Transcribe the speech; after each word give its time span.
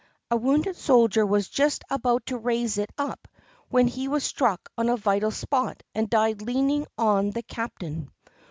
A 0.31 0.35
wounded 0.35 0.75
soldier 0.77 1.23
was 1.27 1.47
just 1.47 1.83
about 1.91 2.25
to 2.25 2.37
raise 2.39 2.79
it 2.79 2.89
up 2.97 3.27
when 3.69 3.85
he 3.87 4.07
was 4.07 4.23
struck 4.23 4.67
on 4.75 4.89
a 4.89 4.97
vital 4.97 5.29
spot 5.29 5.83
and 5.93 6.09
died 6.09 6.41
leaning 6.41 6.87
on 6.97 7.29
the 7.29 7.43
cap 7.43 7.77
tain. 7.77 8.09